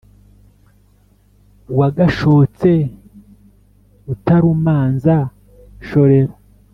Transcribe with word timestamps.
wagashotse 1.79 2.71
utarumanza 4.13 5.15
shorera 5.87 6.33